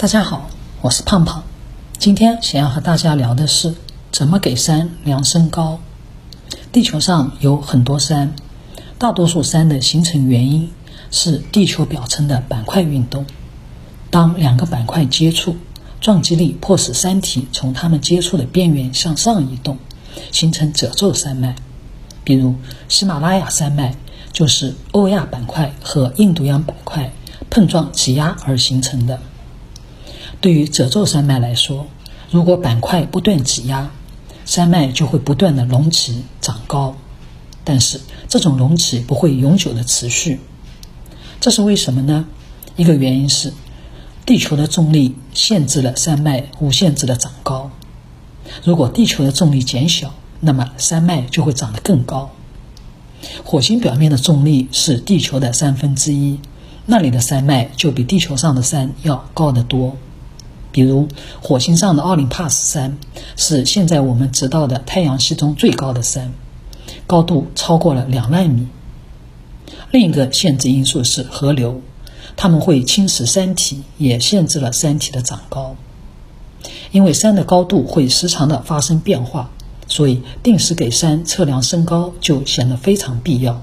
[0.00, 0.48] 大家好，
[0.80, 1.42] 我是胖胖。
[1.98, 3.74] 今天想要和大家聊的是
[4.12, 5.80] 怎么给山量身高。
[6.70, 8.36] 地球上有很多山，
[8.96, 10.70] 大多数山的形成原因
[11.10, 13.26] 是地球表层的板块运动。
[14.08, 15.56] 当两个板块接触，
[16.00, 19.78] 撞击力迫使山体从它们接触的边缘向上移动，
[20.30, 21.56] 形成褶皱山脉。
[22.22, 22.54] 比如
[22.88, 23.96] 喜马拉雅山脉
[24.32, 27.10] 就是欧亚板块和印度洋板块
[27.50, 29.18] 碰撞挤压而形成的。
[30.40, 31.86] 对于褶皱山脉来说，
[32.30, 33.90] 如果板块不断挤压，
[34.44, 36.96] 山脉就会不断的隆起长高。
[37.64, 40.40] 但是这种隆起不会永久的持续，
[41.40, 42.26] 这是为什么呢？
[42.76, 43.52] 一个原因是
[44.24, 47.70] 地球的重力限制了山脉无限制的长高。
[48.64, 52.30] 如果地球的重力减小，那么山脉就会长得更高。
[53.44, 56.38] 火星表面的重力是地球的三分之一，
[56.86, 59.96] 那里的山脉就比地球上的山要高得多。
[60.70, 61.08] 比如，
[61.42, 62.98] 火星上的奥林帕斯山
[63.36, 66.32] 是现在我们知道的太阳系中最高的山，
[67.06, 68.66] 高度超过了两万米。
[69.90, 71.80] 另一个限制因素是河流，
[72.36, 75.76] 它们会侵蚀山体，也限制了山体的长高。
[76.90, 79.50] 因为山的高度会时常的发生变化，
[79.86, 83.62] 所以定时给山测量身高就显得非常必要。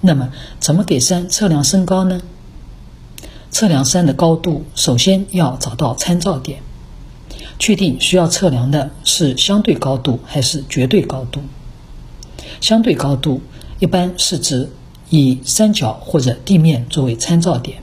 [0.00, 2.20] 那么，怎么给山测量身高呢？
[3.52, 6.62] 测量山的高度，首先要找到参照点，
[7.58, 11.42] 确定需要测量的是相对高度还是绝对高度。
[12.62, 13.42] 相对高度
[13.78, 14.70] 一般是指
[15.10, 17.82] 以山脚或者地面作为参照点，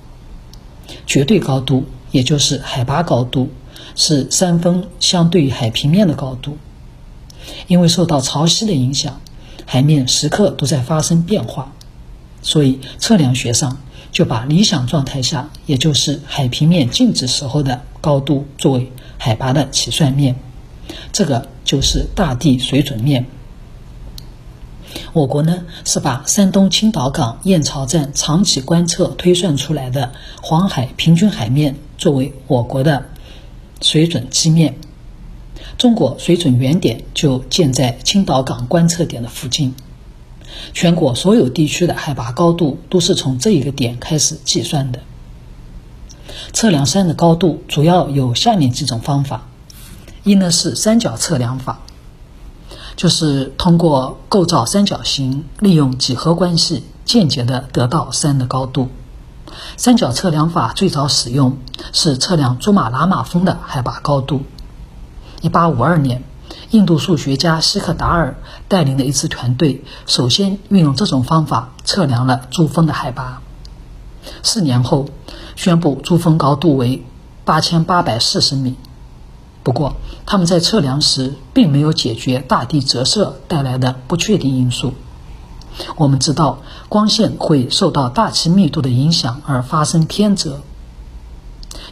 [1.05, 3.49] 绝对高度也就是海拔高度
[3.95, 6.57] 是山峰相对于海平面的高度。
[7.67, 9.21] 因为受到潮汐的影响，
[9.65, 11.71] 海面时刻都在发生变化，
[12.41, 13.77] 所以测量学上。
[14.11, 20.35] 就把理想状态下，也就是海平面静止时候的高度作为海拔的起算面，
[21.11, 23.25] 这个就是大地水准面。
[25.13, 30.11] 我国呢是把山东青岛港燕巢站长期观测推算出来的
[30.41, 33.05] 黄海平均海面作为我国的
[33.81, 34.75] 水准基面，
[35.77, 39.75] 中国水准原点就建在青岛港观测点的附近。
[40.73, 44.99] 全国所有地区的海拔高度都是从这一个点开始计算的。
[46.53, 49.47] 测量山的高度主要有下面几种方法：
[50.23, 51.79] 一呢是三角测量法，
[52.95, 58.89] 就是通过构造三角形，利用几何关系间接的得到山的高度。
[59.77, 61.57] 三角测量法最早使用
[61.91, 64.43] 是测量珠穆朗玛峰的海拔高度。
[65.41, 66.23] 一八五二年。
[66.71, 68.35] 印度数学家希克达尔
[68.67, 73.41] 带领的一支团队，首先运用这种方法测量了珠峰的海拔。
[74.43, 75.07] 四年后，
[75.55, 77.03] 宣布珠峰高度为
[77.43, 78.75] 八千八百四十米。
[79.63, 79.95] 不过，
[80.27, 84.93] 他们在测量时并没有解决大地折射带来的不确定因素。
[85.95, 90.61] 我们知道，光线会受到大气密度的影响而发生偏折，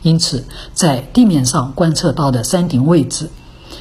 [0.03, 0.45] 因此
[0.75, 3.31] 在地面上观测到的山顶位置。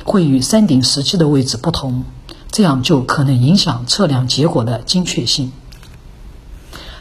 [0.06, 2.04] 会与山顶实际的位置不同，
[2.52, 5.52] 这样就可能影响测量结果的精确性。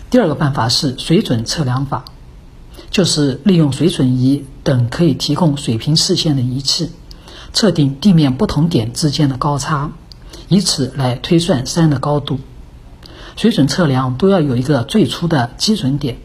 [0.09, 2.03] 第二个办法是水准测量法，
[2.89, 6.89] 就是利用水准仪等可以提供水平视线的仪器，
[7.53, 9.91] 测定地面不同点之间的高差，
[10.47, 12.39] 以此来推算山的高度。
[13.35, 16.17] 水准测量都要有一个最初的基准点，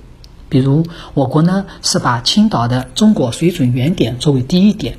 [0.49, 4.97] 比如我国呢是把青岛的中国水准原点作为第一点。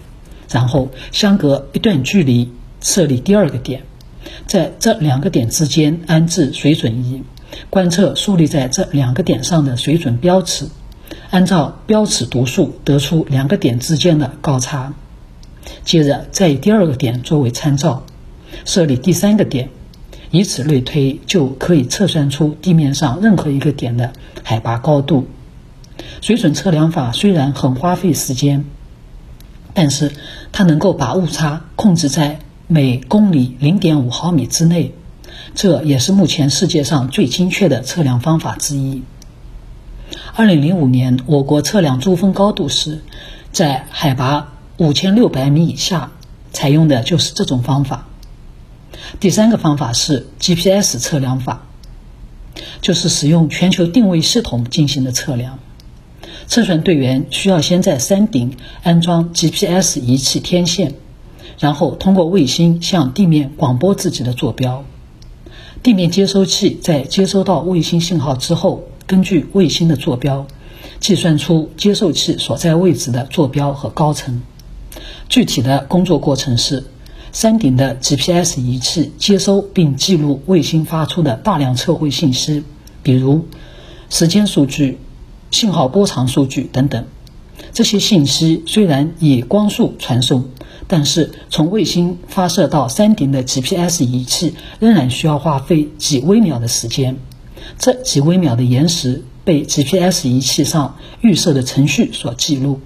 [0.51, 2.51] 然后相隔一段距离
[2.81, 3.83] 设立第二个点，
[4.47, 7.23] 在这两个点之间安置水准仪，
[7.69, 10.67] 观测树立在这两个点上的水准标尺，
[11.29, 14.93] 按照标尺读数得出两个点之间的高差。
[15.85, 18.03] 接着再以第二个点作为参照，
[18.65, 19.69] 设立第三个点，
[20.31, 24.11] 以此类推，就可以测算出地面上任何一个点的
[24.43, 25.27] 海拔高度。
[26.19, 28.65] 水准测量法虽然很花费时间。
[29.73, 30.11] 但是
[30.51, 34.93] 它能够把误差控制在每公里零点五毫米之内，
[35.55, 39.03] 这也是目前世界上最精确的测量方法之一。
[40.35, 43.01] 二零零五年，我国测量珠峰高度时，
[43.51, 46.11] 在海拔五千六百米以下，
[46.51, 48.07] 采用的就是这种方法。
[49.19, 51.65] 第三个方法是 GPS 测量法，
[52.81, 55.59] 就是使用全球定位系统进行的测量。
[56.51, 60.95] 测算队员需要先在山顶安装 GPS 仪器天线，
[61.57, 64.83] 然后通过卫星向地面广播自己的坐标。
[65.81, 70.45] 地面接收器在接收到卫星信号之后，根据卫星的坐标，
[70.99, 74.41] 计算出接收器所在位置的坐标和高程。
[75.29, 76.83] 具体的工作过程是：
[77.31, 82.65] 山顶的 GPS 仪器接收并记录卫星发出的大量测绘信息，
[83.01, 83.45] 比如
[84.09, 84.97] 时间数据、
[85.51, 87.05] 信号波长数据等等。
[87.73, 90.45] 这些信息虽然以光速传送，
[90.87, 97.17] 但是从卫星发射到山顶的 GPS 仪器仍然需要花费几微秒的时间。
[97.77, 102.79] 这几微秒的延时被 GPS 仪器上预设的程序所记录。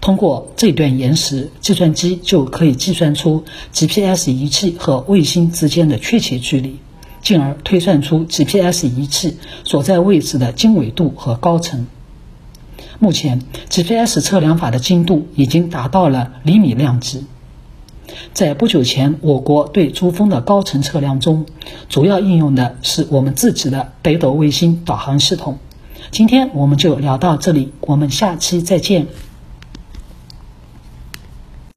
[0.00, 6.76] 通过这段延时，计算机就可以计算出 GPS 仪器和卫星之间的确切距离，
[7.22, 11.86] 进而推算出 GPS 仪器所在位置的经纬度和高程。
[12.98, 17.26] 目前，GPS 测量法的精度已经达到了厘米量级。
[18.32, 21.46] 在不久前，我国对珠峰的高层测量中，
[21.88, 25.58] 主要应用的是我们自己的北斗卫星导航系统。
[26.10, 29.06] 今天我们就聊到这里，我们下期再见。